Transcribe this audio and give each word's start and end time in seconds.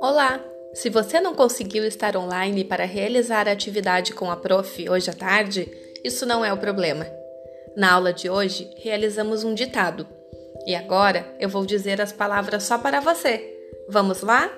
Olá! 0.00 0.42
Se 0.72 0.88
você 0.88 1.20
não 1.20 1.34
conseguiu 1.34 1.84
estar 1.84 2.16
online 2.16 2.64
para 2.64 2.84
realizar 2.84 3.48
a 3.48 3.52
atividade 3.52 4.14
com 4.14 4.30
a 4.30 4.36
prof 4.36 4.88
hoje 4.88 5.10
à 5.10 5.12
tarde, 5.12 5.70
isso 6.02 6.24
não 6.24 6.44
é 6.44 6.52
o 6.52 6.58
problema. 6.58 7.06
Na 7.76 7.92
aula 7.92 8.12
de 8.12 8.30
hoje, 8.30 8.70
realizamos 8.76 9.44
um 9.44 9.52
ditado. 9.54 10.06
E 10.66 10.74
agora 10.74 11.36
eu 11.38 11.48
vou 11.48 11.66
dizer 11.66 12.00
as 12.00 12.12
palavras 12.12 12.62
só 12.62 12.78
para 12.78 13.00
você. 13.00 13.54
Vamos 13.88 14.22
lá? 14.22 14.50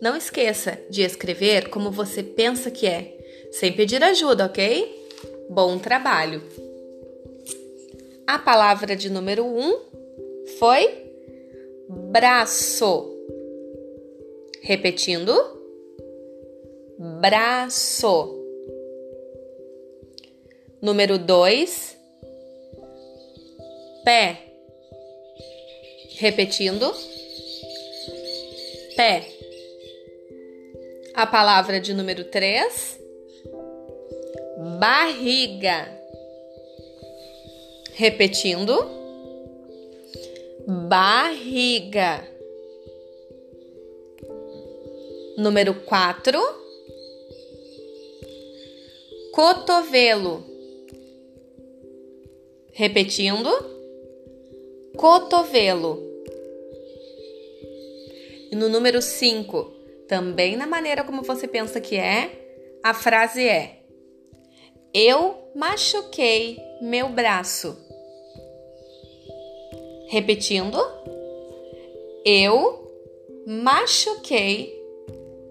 Não 0.00 0.16
esqueça 0.16 0.78
de 0.88 1.02
escrever 1.02 1.68
como 1.68 1.90
você 1.90 2.22
pensa 2.22 2.70
que 2.70 2.86
é, 2.86 3.16
sem 3.50 3.72
pedir 3.72 4.02
ajuda, 4.02 4.46
ok? 4.46 5.08
Bom 5.50 5.78
trabalho! 5.78 6.42
A 8.26 8.38
palavra 8.38 8.96
de 8.96 9.10
número 9.10 9.44
1 9.44 9.60
um 9.60 9.91
foi 10.58 11.12
braço. 11.88 13.10
Repetindo, 14.62 15.34
braço. 17.20 18.38
Número 20.80 21.18
2, 21.18 21.96
pé. 24.04 24.38
Repetindo, 26.18 26.92
pé. 28.96 29.26
A 31.14 31.26
palavra 31.26 31.80
de 31.80 31.92
número 31.92 32.24
3, 32.24 32.98
barriga. 34.78 35.88
Repetindo, 37.94 39.01
barriga. 40.66 42.28
Número 45.36 45.74
4, 45.74 46.38
cotovelo. 49.32 50.44
Repetindo, 52.72 53.50
cotovelo. 54.96 56.00
E 58.50 58.56
no 58.56 58.68
número 58.68 59.00
5, 59.00 59.72
também 60.06 60.56
na 60.56 60.66
maneira 60.66 61.02
como 61.02 61.22
você 61.22 61.48
pensa 61.48 61.80
que 61.80 61.96
é, 61.96 62.30
a 62.82 62.92
frase 62.92 63.46
é: 63.46 63.82
Eu 64.92 65.50
machuquei 65.54 66.58
meu 66.82 67.08
braço. 67.08 67.91
Repetindo, 70.12 70.78
eu 72.22 72.86
machuquei 73.46 74.78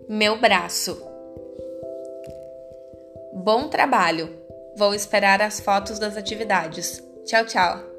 meu 0.07 0.37
braço. 0.37 1.01
Bom 3.33 3.69
trabalho! 3.69 4.29
Vou 4.75 4.93
esperar 4.93 5.41
as 5.41 5.59
fotos 5.59 5.97
das 5.97 6.15
atividades. 6.15 7.03
Tchau, 7.25 7.43
tchau! 7.43 7.90